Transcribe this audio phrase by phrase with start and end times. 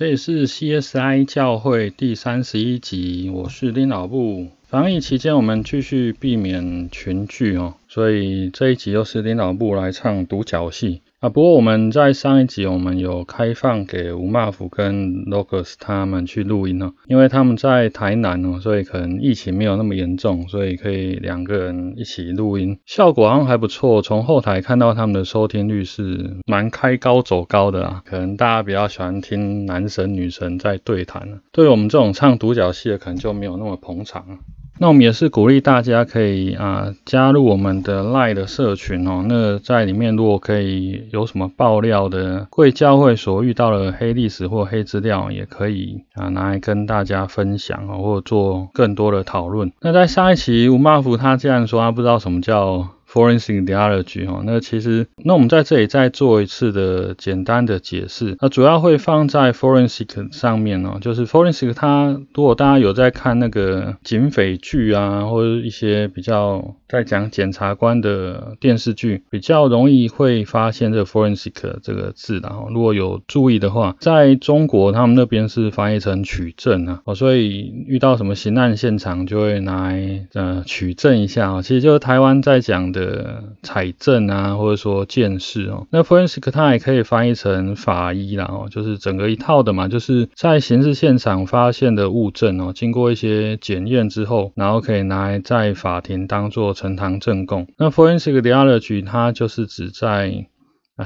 [0.00, 4.48] 这里是 CSI 教会第三十一集，我是丁老布。
[4.66, 11.02] 防疫期间，我们继续避免群聚哦，所以这一集又是丁老布来唱独角戏。
[11.20, 24.00] 啊，不过我们在上一集我们有开放给吴马福跟 Locus 他们去录音哦，因为他们在台南哦，所以可能疫情没有那么严重，所以可以两个人一起录音，效果好像还不错。
[24.00, 34.38] 从后台看到他们的收听率是蛮开高走高的啊，可能大家比较喜欢听男神女神在对谈，对我们这种唱独角戏的可能就没有那么捧场。
[34.80, 39.22] 那我们也是鼓励大家可以啊加入我们的 Line 的社群哦。
[39.28, 49.70] 那在里面如果可以有什么爆料的贵教会所遇到的黑历史或黑资料，也可以啊拿来跟大家分享哦，或做更多的讨论。
[49.82, 52.88] 那在上一期吴妈福他竟然说他不知道什么叫。
[53.12, 72.66] Forensic Theology 哦，那其实那我们在这里再做一次的简单的解释，那主要会放在 Forensic 上面哦，就是 Forensic 它如果大家有在看那个警匪剧啊，或者一些比较在讲检察官的电视剧，比较容易会发现这个 Forensic 这个字的哈。
[72.70, 82.99] 如果有注意的话，在中国他们那边是翻译成取证啊，哦，所以遇到什么刑案现场就会拿来呃取证一下啊，其实就是台湾在讲的。
[83.00, 97.66] 呃采证啊，或者说见识哦，那 forensic 它也可以翻译成法医啦哦，就是整个一套的嘛，就是在刑事现场发现的物证哦，经过一些检验之后，然后可以拿来在法庭当做呈堂证供。
[97.76, 100.46] 那 forensic 的辖区它就是指在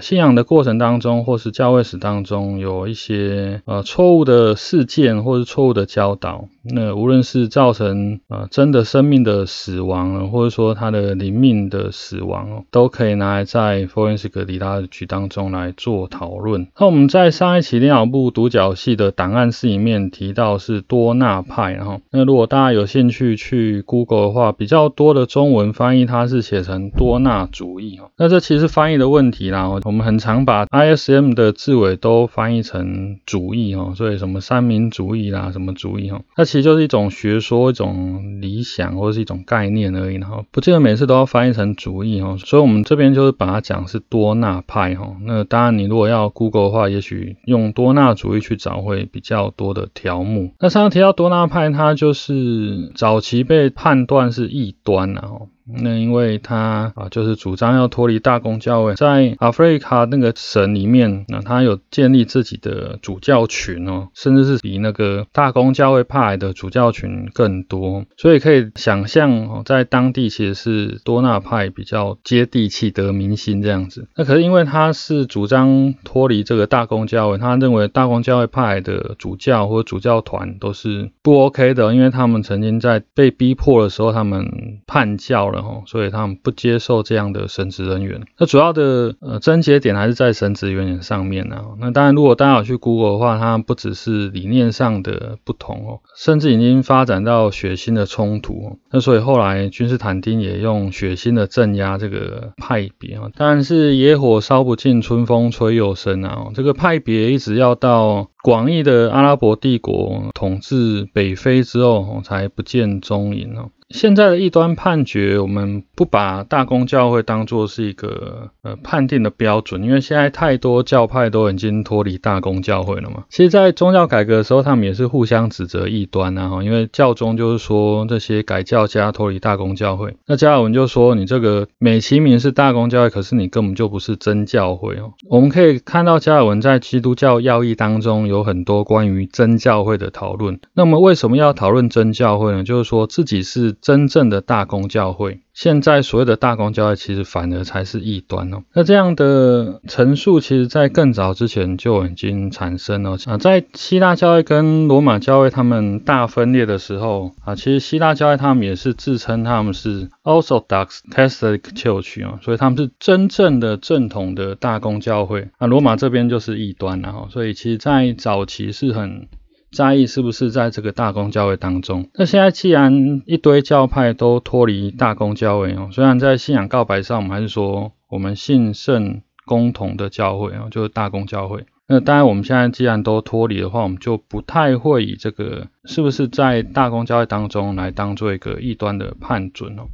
[0.01, 16.67] 信仰的过程当中，或是教会史当中，有一些呃错误的事件，或是错误的教导，那无论是造成呃真的生命的死亡，或者说他的灵命的死亡，都可以拿来在 forensic 里拉局当中来做讨论。
[16.79, 29.71] 那我们在上一期电脑部独角戏的档案室里面提到是多纳派，然后那如果大家有兴趣去 Google 的话，比较多的中文翻译它是写成多纳主义哦，那这其实翻译的问题啦。
[29.85, 42.37] 我们很常把 ISM 的字尾都翻译成主义哈，所以什么三民主义啦，什么主义哈，那其实就是一种学说、一种理想或者是一种概念而已哈，不见得每次都要翻译成主义哈。
[42.39, 45.15] 所以我们这边就是把它讲是多纳派哈。
[45.23, 50.55] 那当然你如果要 Google 的话，也许用多纳主义去找会比较多的条目。
[50.61, 55.49] 那上次提到多纳派，它就是早期被判断是异端然后。
[55.67, 74.07] 那因为他啊，就是主张要脱离大公教会，在阿弗利卡那个省里面，那他有建立自己的主教群哦，甚至是比那个大公教会派的主教群更多，所以可以想象哦，在当地其实是多纳派比较接地气、得民心这样子。
[74.17, 84.47] 那可是因为他是主张脱离这个大公教会，他认为大公教会派的主教或主教团都是不 OK 的，因为他们曾经在被逼迫的时候，他们
[84.87, 85.54] 叛教。
[85.87, 88.23] 所以他们不接受这样的神职人员。
[88.39, 91.63] 那主要的呃症结点还是在神职人员上面呢。
[91.79, 98.79] 那当然，如果大家有去 Google 的话，它不只是理念上的不同哦，甚至已经发展到血腥的冲突。
[98.91, 103.29] 那所以后来君士坦丁也用血腥的镇压这个派别啊。
[103.37, 106.49] 当然是野火烧不尽，春风吹又生啊。
[106.55, 113.71] 这个派别一直要到广义的阿拉伯帝国统治北非之后，才不见踪影哦。
[113.95, 123.23] 现在的异端判决，我们不把大公教会当作是一个呃判定的标准，因为现在太多教派都已经脱离大公教会了嘛。
[123.31, 135.13] 其实，在宗教改革的时候，他们也是互相指责异端啊，因为教宗就是说这些改教家脱离大公教会，那加尔文就说你这个美其名是大公教会，可是你根本就不是真教会哦。
[135.31, 140.59] 我们可以看到加尔文在基督教要义当中有很多关于真教会的讨论。
[140.75, 142.65] 那么为什么要讨论真教会呢？
[142.65, 143.77] 就是说自己是。
[143.85, 148.63] 真正的大公教会，现在所谓的大公教会，其实反而才是异端哦。
[148.73, 153.37] 那这样的陈述，其实在更早之前就已经产生了啊。
[153.37, 165.49] 在希腊教会跟罗马教会他们大分裂的时候啊，其实希腊教会他们也是自称他们是 Orthodox Catholic Church 啊，所以他们是真正的正统的大公教会。
[165.61, 167.29] 那罗马这边就是异端了哈。
[167.31, 169.29] 所以其实，在早期是很。
[169.75, 172.09] 在意是不是在这个大公教会当中？
[172.15, 181.67] 那现在既然一堆教派都脱离大公教会哦，虽然在信仰告白上，我们还是说我们信圣公同的教会哦，就是大公教会。
[181.87, 189.85] 那当然，我们现在既然都脱离的话，我们就不太会以这个是不是在大公教会当中来当做一个异端的判准哦。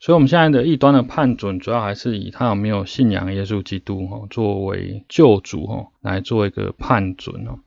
[0.00, 7.58] 所以，我们现在的异端的判准，主要还是以他有没有信仰耶稣基督哦作为救主哦来做一个判准哦。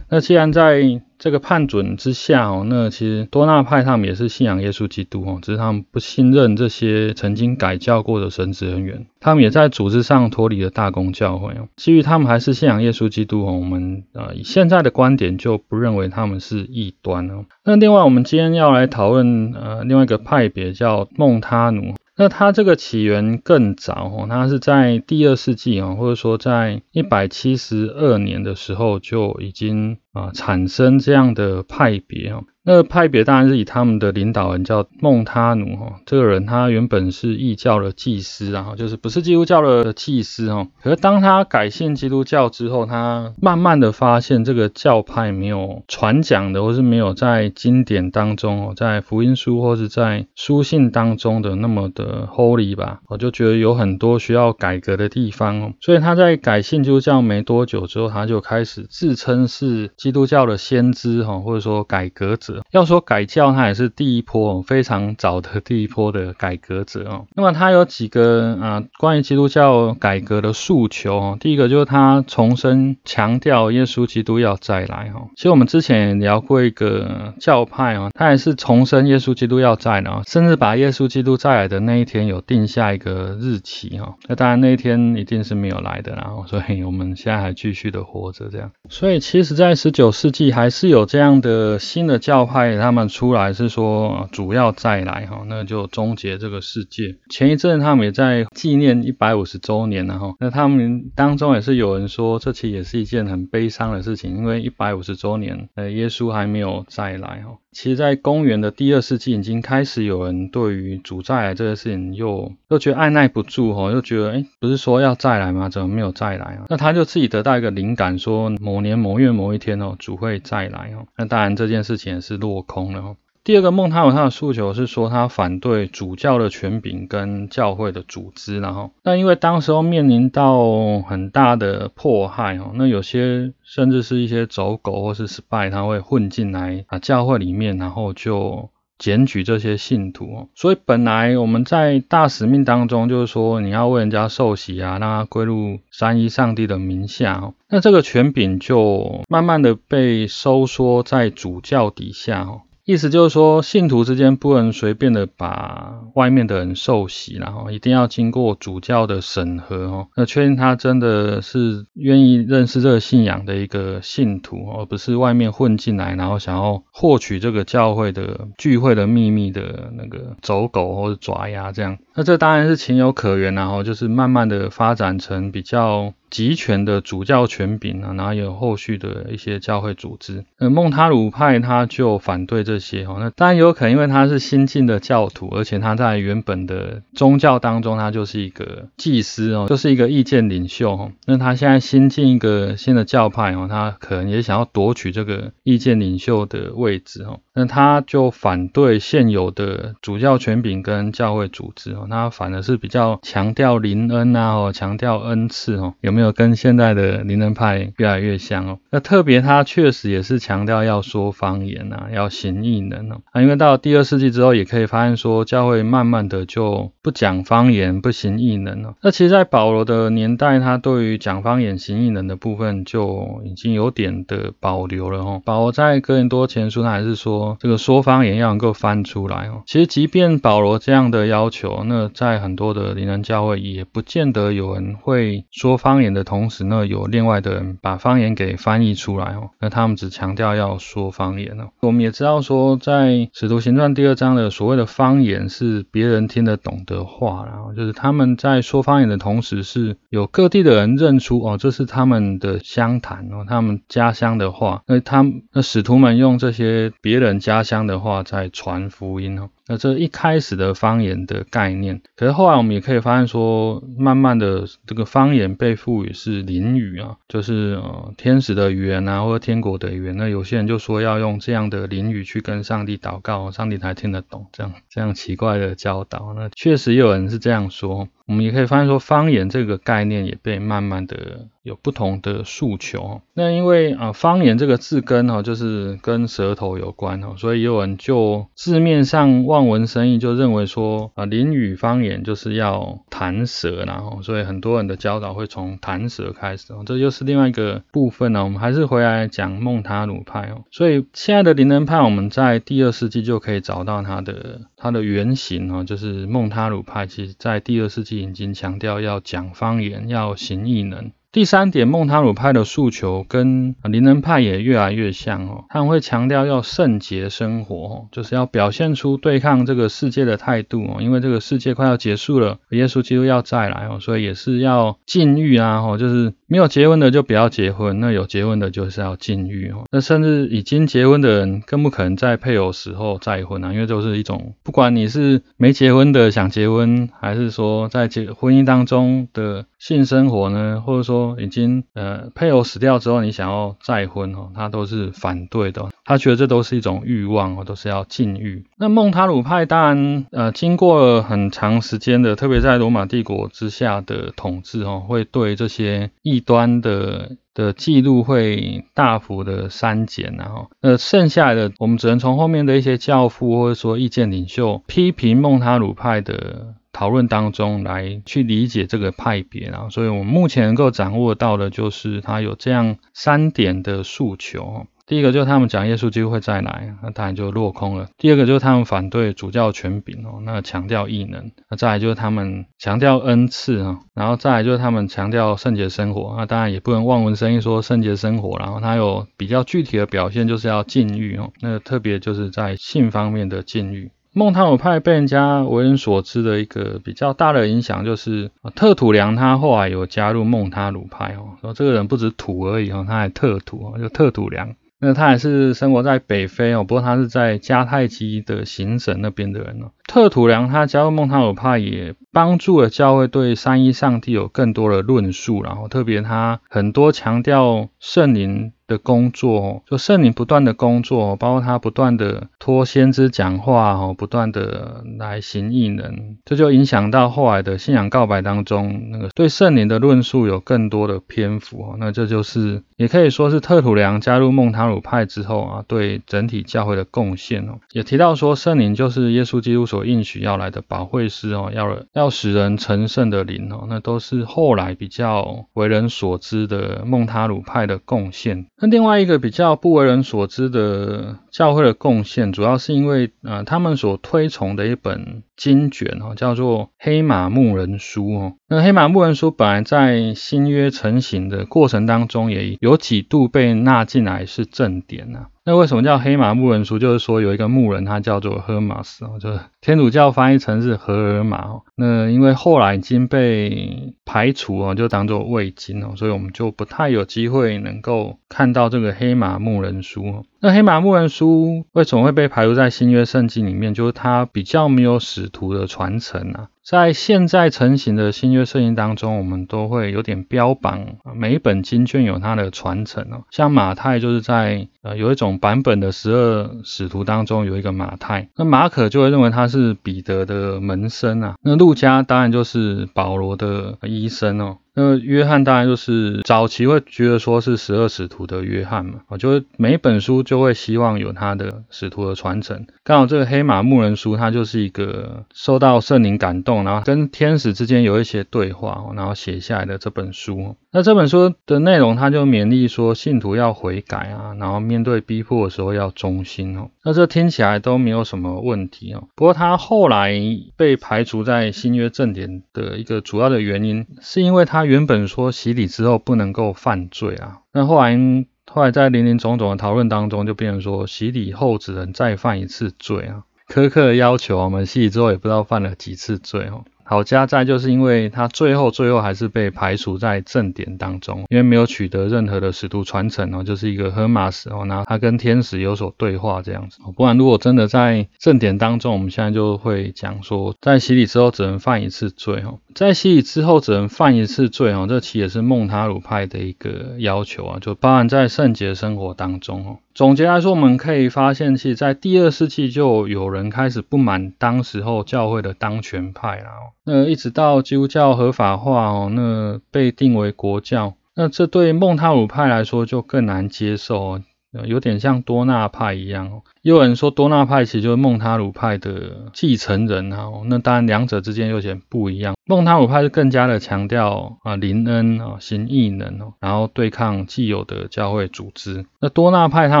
[0.08, 11.68] 那既然在这个判准之下哦，那其实多纳派他们也是信仰耶稣基督哦，只是他们不信任这些曾经改教过的神职人员，他们也在组织上脱离了大公教会哦。
[11.76, 17.46] 基于他们还是信仰耶稣基督哦，我们呃以现在的观点就不认为他们是异端哦。
[17.64, 21.94] 那另外我们今天要来讨论呃另外一个派别叫孟他努。
[22.18, 32.44] 那它这个起源更早哦，它是在第二世纪哦，或者说在一百七十二年的时候就已经啊产生这样的派别哦。
[32.68, 40.66] 那派别当然是以他们的领导人叫孟他努哈，这个人他原本是异教的祭司，然后就是不是基督教的祭司哦。
[40.82, 55.72] 可是当他改信基督教之后，他慢慢的发现这个教派没有传讲的，或是没有在经典当中，在福音书或是在书信当中的那么的 holy 吧，我就觉得有很多需要改革的地方哦。
[55.80, 62.62] 所以他在改信基督教没多久之后，他就开始自称是基督教的先知哈，或者说改革者。
[62.70, 67.26] 要说改教，他也是第一波非常早的第一波的改革者哦。
[67.34, 71.36] 那么他有几个啊关于基督教改革的诉求哦。
[71.40, 75.26] 第一个就是他重申强调耶稣基督要再来哈。
[75.34, 84.14] 其实我们之前也聊过一个教派哦，他也是重申耶稣基督要再来，甚至把耶稣基督再来的那一天有定下一个日期哈。
[84.28, 88.70] 那当然那一天一定是没有来的，然后所以我们现在还继续的活着这样。
[88.88, 92.36] 所以其实，在十九世纪还是有这样的新的教。
[92.46, 97.16] 派他们出来是说主要再来哈，那就终结这个世界。
[97.30, 107.56] 前一阵他们也在纪念一百五十周年了哈，那他们当中也是有人说，这其实也是一件很悲伤的事情，因为一百五十周年，呃，耶稣还没有再来哈。
[107.76, 115.68] 其实，在公元的第二世纪，已经开始有人对于主再来这个事情又又觉得按耐不住哈，又觉得哎，不是说要再来吗？
[115.68, 116.64] 怎么没有再来啊？
[116.70, 121.04] 那他就自己得到一个灵感，说某年某月某一天哦，主会再来哦。
[121.18, 123.14] 那当然这件事情也是落空了。
[123.46, 140.48] 第二个梦，他有他的诉求是说，他反对主教的权柄跟教会的组织，然后，那因为当时候面临到很大的迫害哦，那有些甚至是一些走狗或是 spy，他会混进来啊教会里面，然后就检举这些信徒哦。
[140.56, 152.62] 所以本来我们在大使命当中就是说，你要为人家受洗啊，让他归入三一上帝的名下哦，那这个权柄就慢慢的被收缩在主教底下哦。
[152.86, 171.98] 意思就是说，信徒之间不能随便的把外面的人受洗，然后一定要经过主教的审核哦，那确定他真的是愿意认识这个信仰的一个信徒，而不是外面混进来，然后想要获取这个教会的聚会的秘密的那个走狗或者爪牙这样。
[172.16, 176.14] 那这当然是情有可原，然后就是慢慢的发展成比较。
[176.28, 180.44] 集权的主教权柄啊，然后有后续的一些教会组织。
[180.58, 183.18] 那孟塔鲁派他就反对这些哦。
[183.20, 191.12] 那当然有可能，因为他是新进的教徒，而且他在原本的宗教当中，他就是一个祭司哦，就是一个意见领袖哦。
[191.26, 197.38] 那他现在新进一个新的教派哦，他可能也想要夺取这个意见领袖的位置哦。
[197.54, 208.78] 那他就反对现有的主教权柄跟教会组织哦，他反而是比较强调灵恩啊，哦，强调恩赐哦，有没有跟现在的灵恩派越来越像哦？
[208.90, 213.20] 那特别他确实也是强调要说方言啊，要行异能哦。
[213.32, 218.94] 啊，因为到第二世纪之后，也可以发现说教会慢慢的就不讲方言，不行异能了。
[219.02, 225.42] 那其实，在保罗的年代，他对于讲方言、行异能的部分就已经有点的保留了哦。
[225.44, 227.56] 保罗在哥林多前书，他还是说。
[227.58, 229.62] 这个说方言要能够翻出来哦。
[229.66, 239.50] 其实，即便保罗这样的要求，那那在很多的灵人教会也不见得有人会说方言的同时，呢，有另外的人把方言给翻译出来哦。
[239.60, 241.68] 那他们只强调要说方言哦。
[241.80, 254.82] 我们也知道说，在使徒行传第二章的所谓的方言是别人听得懂的话，然后就是他们在说方言的同时，是有各地的人认出哦，这是他们的乡谈哦，他们家乡的话。
[254.86, 257.36] 那他那使徒们用这些别人。
[257.46, 259.50] 家乡的话在传福音哦。
[259.68, 270.16] 那这一开始的方言的概念，可是后来我们也可以发现说，慢慢的这个方言被赋予是灵语啊，就是呃天使的语言啊，或者天国的语言。
[270.16, 274.46] 那有些人就说要用这样的灵语去跟上帝祷告，上帝才听得懂。
[274.52, 278.08] 这样这样奇怪的教导，那确实有人是这样说。
[278.26, 283.20] 我们也可以发现说，方言这个概念也被慢慢的有不同的诉求。
[283.34, 289.66] 那因为啊，方言这个字根哈，就是跟舌头有关哦，所以有人就字面上望。
[289.66, 298.44] 文生义，就认为说啊，林语方言就是要弹舌，然后所以很多人的教导会从弹舌开始哦，这就是另外一个部分呢。
[298.44, 311.12] 我们还是回来讲孟塔鲁派哦，所以现在的灵恩派，我们在第二世纪就可以找到它的它的原型哦，就是孟塔鲁派，其实在第二世纪已经强调要讲方言，要行异能。
[311.32, 345.86] 第三点，孟塔鲁派的诉求跟灵恩派也越来越像哦，他们会强调要圣洁生活，就是要表现出对抗这个世界的态度哦，因为这个世界快要结束了，耶稣基督要再来哦，所以也是要禁欲啊，哦，就是没有结婚的就不要结婚，那有结婚的就是要禁欲哦，那甚至已经结婚的人更不可能在配偶时候再婚啊，因为都是一种，不管你是没结婚的想结婚，还是说在结婚姻当中的性生活呢，或者说已经呃配偶死掉之后，你想要再婚哦，他都是反对的。
[346.04, 348.64] 他觉得这都是一种欲望哦，都是要禁欲。
[348.78, 366.74] 那孟塔鲁派当然呃经过了很长时间的，特别在罗马帝国之下的统治哦，会对这些一端的的记录会大幅的删减然后那剩下的我们只能从后面的一些教父或者说意见领袖批评孟塔鲁派的。
[366.92, 374.86] 讨论当中来去理解这个派别啊，所以我们目前能够掌握到的就是他有这样三点的诉求。
[375.06, 378.08] 第一个就是他们讲耶稣基督会再来，那当然就落空了。
[378.18, 381.52] 第二个就是他们反对主教权柄哦，那强调异能。
[381.70, 386.34] 那再来就是他们强调恩赐啊，然后再来就是他们强调圣洁生活。
[386.36, 394.10] 那当然也不能望文生义说圣洁生活，然后他有比较具体的表现就是要禁欲哦，那特别就是在性方面的禁欲。
[394.32, 404.74] 孟塔鲁派被人家为人所知的一个比较大的影响，就是特土良他后来有加入孟塔鲁派哦，说这个人不止土而已哦，他还特土哦，就特土良。
[404.98, 409.92] 那他也是生活在北非哦，不过他是在迦太基的行省那边的人哦。
[410.06, 418.72] 特土良他加入孟塔鲁派也帮助了教会对三一上帝有更多的论述，然后特别他很多强调圣灵。
[418.86, 448.66] 的工作，就圣灵不断的工作，包括他不断的托先知讲话，哦，不断的来行异能，这就影响到后来的信仰告白当中，那个对圣灵的论述有更多的篇幅，哦，那这就是也可以说是特土良加入孟塔鲁派之后啊，对整体教会的贡献哦，也提到说圣灵就是耶稣基督所所应许要来的保惠师哦，要要使人成圣的灵哦，那都是后来比较为人所知的孟塔鲁派的贡献。
[448.76, 458.52] 那另外一个比较不为人所知的教会的贡献，主要是因为呃他们所推崇的一本经卷哦，叫做《黑马牧人书》哦。
[458.68, 465.46] 那《黑马牧人书》本来在新约成型的过程当中，也有几度被纳进来是正典啊。
[465.68, 466.96] 那为什么叫黑马牧人书？
[466.96, 471.82] 就是说有一个牧人，他叫做荷马斯，就是天主教翻译成是荷尔玛。
[471.96, 480.44] 那因为后来已经被排除哦，就当做未经哦，所以我们就不太有机会能够看到这个黑马牧人书。
[480.60, 483.94] 那黑马牧人书为什么会被排除在新约圣经里面？
[483.94, 486.68] 就是它比较没有使徒的传承啊。
[486.82, 493.42] 在现在成型的新约圣经当中，我们都会有点标榜每一本经卷有它的传承哦。
[493.50, 501.56] 像马太就是在呃有一种版本的十二使徒当中有一个马太，那马可就会认为他是彼得的门生啊。
[501.60, 504.78] 那路加当然就是保罗的医生哦。
[504.96, 512.86] 那约翰当然就是早期会觉得说是十二使徒的约翰嘛，啊，就每一本书就会希望有他的使徒的传承。
[513.04, 520.76] 刚好这个黑马牧人书，它就是一个受到圣灵感动，然后跟天使之间有一些对话，然后写下来的这本书。
[520.90, 526.88] 那这本书的内容，他就勉励说信徒要悔改啊，然后面对逼迫的时候要忠心哦。
[527.04, 529.28] 那这听起来都没有什么问题哦。
[529.36, 530.32] 不过他后来
[530.76, 537.58] 被排除在新约正典的一个主要的原因，是因为他原本说洗礼之后不能够犯罪啊。
[537.72, 538.18] 那后来
[538.66, 546.84] 后来在林林总总的讨论当中，就变成说洗礼后只能再犯一次罪啊，苛刻的要求我们洗礼之后也不知道犯了几次罪哦。
[547.08, 556.98] 好加在就是因为他最后最后还是被排除在正典当中，因为没有取得任何的使徒传承哦，就是一个荷马斯哦，然后他跟天使有所对话这样子。
[557.16, 569.98] 不然如果真的在正典当中，我们现在就会讲说，在洗礼之后只能犯一次罪哦，在洗礼之后只能犯一次罪哦，这其实也是孟塔鲁派的一个要求啊，就包含在圣洁生活当中哦。
[570.14, 576.70] 总结来说，我们可以发现，其实，在第二世纪就有人开始不满当时候教会的当权派啦。
[577.04, 584.40] 那一直到基督教合法化哦，那被定为国教，那这对孟塔鲁派来说就更难接受，
[584.86, 586.62] 有点像多纳派一样哦。
[586.86, 590.46] 也有人说多纳派其实就是孟他鲁派的继承人啊。
[590.66, 592.54] 那当然两者之间有点不一样。
[592.64, 599.04] 孟他鲁派是更加的强调啊灵恩啊行异能哦，然后对抗既有的教会组织。
[599.20, 600.00] 那多纳派他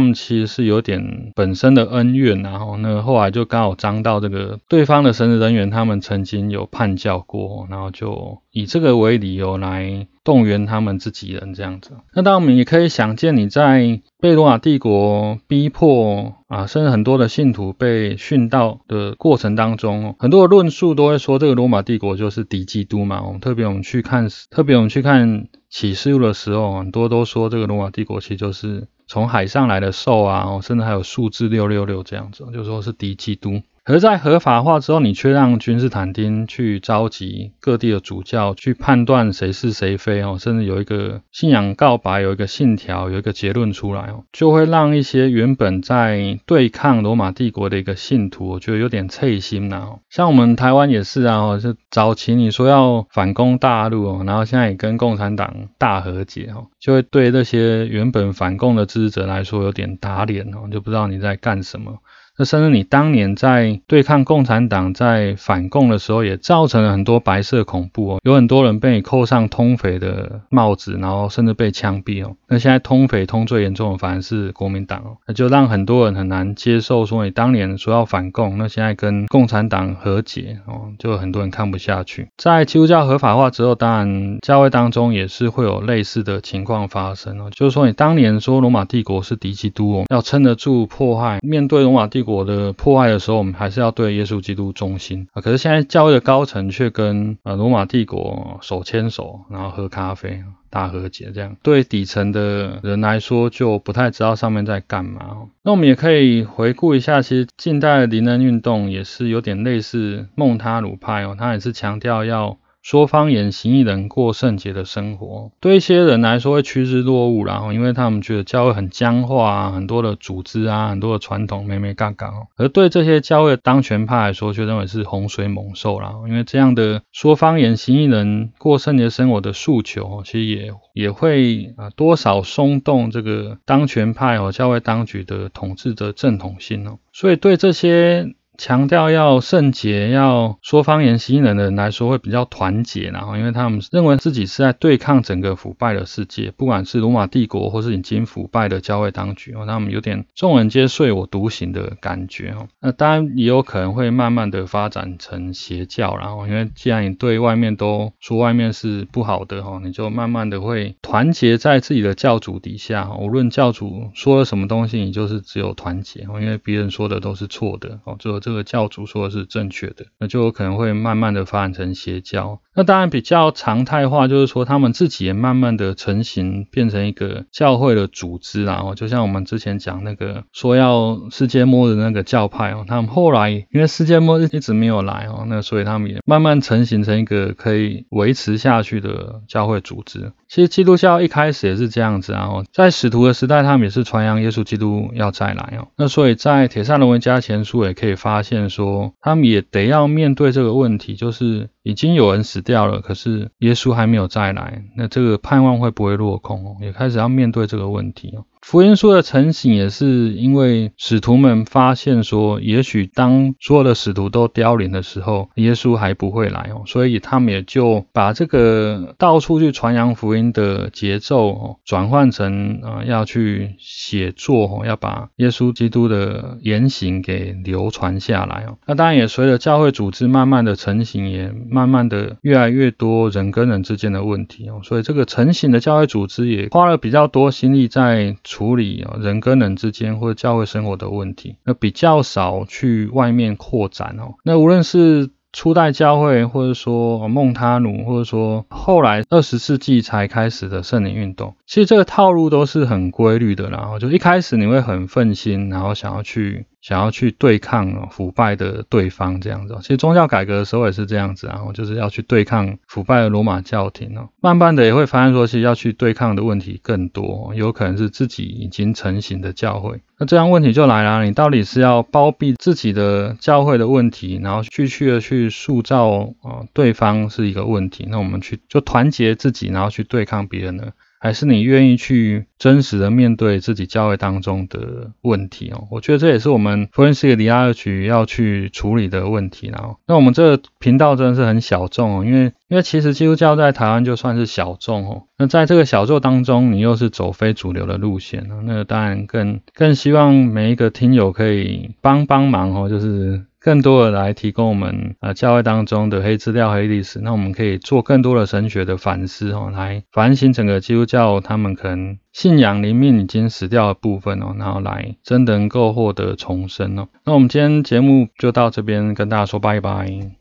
[0.00, 11.92] 们其实是有点本身的恩怨，然后那后来就刚好张到这个对方的神职人员，他们曾经有叛教过，然后就以这个为理由来动员他们自己人这样子。
[12.12, 23.22] 那当然我们也可以想见，你在被罗马帝国逼迫啊，甚至很多的信徒被殉道的过程当中，很多的论述都会说这个罗马帝国就是敌基督嘛。
[23.24, 33.62] 我们特别我们去看，特别我们去看启示录的时候，很多都说这个罗马帝国其实就是从海上来的兽啊，甚至还有数字六六六这样子，就说是敌基督。
[33.86, 49.86] 而在合法化之后，你却让君士坦丁去召集各地的主教去判断谁是谁非哦，甚至有一个信仰告白，有一个信条，有一个结论出来哦，就会让一些原本在对抗罗马帝国的一个信徒，我觉得有点脆心呐。
[50.08, 61.98] 像我们台湾也是啊，就早期你说要反攻大陆哦，然后现在也跟共产党大和解哦，就会对那些原本反共的支持者来说有点打脸哦，就不知道你在干什么。
[62.36, 72.34] 那甚至你当年在对抗共产党、在反共的时候，也造成了很多白色恐怖哦，有很多人被你扣上通匪的帽子，然后甚至被枪毙哦。
[72.48, 82.26] 那现在通匪通最严重的反而是国民党哦，那就让很多人很难接受，说你当年说要反共，那现在跟共产党和解哦，就很多人看不下去。
[82.36, 92.23] 在基督教合法化之后，当然教会当中也是会有类似的情况发生哦，就是说你当年说罗马帝国是敌基督哦，要撑得住迫害，面对罗马帝。
[92.24, 95.40] 国的破坏的时候，我们还是要对耶稣基督忠心啊。
[95.40, 105.42] 可是现在教会的高层却跟呃罗马帝国手牵手，然后喝咖啡、大和解，这样对底层的人来说就不太知道上面在干嘛。
[105.62, 112.56] 那我们也可以回顾一下，其实近代的灵恩运动也是有点类似孟他鲁派哦，他也是强调要。
[112.84, 122.46] 说方言、行异人、过圣洁的生活，对一些人来说会趋之若鹜，然后因为他们觉得教会很僵化啊，很多的组织啊，很多的传统，没没杠杠。
[122.56, 126.12] 而对这些教会的当权派来说，却认为是洪水猛兽啦。
[126.28, 136.98] 因为这样的说方言、行异人、过圣洁生活的诉求，其实也也会啊多少松动这个当权派和教会当局的统治的正统性哦。
[137.14, 138.34] 所以对这些。
[138.56, 152.68] 强调要圣洁，要说方言吸引人的人来说会比较团结，然后因为他们认为自己是在对抗整个腐败的世界，不管是罗马帝国或是已经腐败的教会当局哦，他们有点众人皆睡我独醒的感觉哦。
[152.80, 168.43] 那当然也有可能会慢慢的发展成邪教，然后因为既然你对外面都说外面是不好的哈，你就慢慢的会团结在自己的教主底下，无论教主说了什么东西，你就是只有团结哦，因为别人说的都是错的哦，就。
[168.44, 172.60] 这个教主说的是正确的，那就有可能会慢慢的发展成邪教。
[172.76, 178.64] 那当然比较常态化，就是说他们自己也慢慢的成型，变成一个教会的组织。
[178.64, 190.32] 然后就像我们之前讲那个说要世界末日那个教派哦，他们后来因为世界末日一直没有来哦，那所以他们也慢慢成型成一个可以维持下去的教会组织。
[190.54, 195.88] 其实基督教一开始也是这样子，啊在使徒的时代，他们也是传扬耶稣基督要再来哦。
[195.96, 198.34] 那所以在铁扇龙维加前书也可以发。
[198.34, 206.76] 发现说，他们也得要面对这个问题，就是已经有人死掉了，可是耶稣还没有再来，那这个盼望会不会落空？
[206.80, 208.44] 也开始要面对这个问题哦。
[208.66, 228.78] 福音书的成型也是因为使徒们发现说，也许当所有的使徒都凋零的时候，耶稣还不会来哦，所以他们也就把这个到处去传扬福音的节奏哦，转换成啊要去写作哦，要把耶稣基督的言行给流传下来哦。
[228.86, 238.34] 那当然也随着教会组织慢慢的成型，也慢慢的越来越多人跟人之间的问题哦，所以这个成型的教会组织也花了比较多心力在。
[238.54, 244.34] 处理啊人跟人之间或者教会生活的问题，那比较少去外面扩展哦。
[244.44, 253.70] 那无论是初代教会，或者说孟他努，或者说后来二十世纪才开始的圣灵运动，其实这个套路都是很规律的。
[253.70, 256.66] 然后就一开始你会很奋心，然后想要去。
[256.84, 264.28] 想要去对抗腐败的对方这样子，其实宗教改革的时候也是这样子，然后就是要去对抗腐败的罗马教廷哦。
[264.42, 270.02] 慢慢的也会发现说，其实要去对抗的问题更多，有可能是自己已经成型的教会。
[270.18, 278.06] 那这样问题就来了，你到底是要包庇自己的教会的问题，然后继续的去塑造啊对方是一个问题？
[278.10, 280.88] 那我们去就团结自己，然后去对抗别人呢？
[281.24, 285.88] 还是你愿意去真实的面对自己教会当中的问题哦？
[285.90, 289.70] 我觉得这也是我们 Forensic 李亚局要去处理的问题。
[289.72, 295.22] 然后，那我们这个频道真的是很小众哦，因为因为其实基督教在台湾就算是小众哦。
[295.38, 303.46] 那在这个小众当中，你又是走非主流的路线那当然更更希望每一个听友可以帮帮忙哦，就是。
[303.64, 317.08] 更多的来提供我们呃教会当中的黑资料、黑历史，那我们可以做更多的神学的反思哦，来反省整个基督教他们可能信仰里面已经死掉的部分哦，然后来真的能够获得重生哦。
[317.24, 320.34] 那我们今天节目就到这边，跟大家说拜拜。